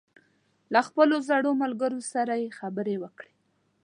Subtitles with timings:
[0.73, 3.33] له خپلو زړو ملګرو سره یې خبرې وکړې.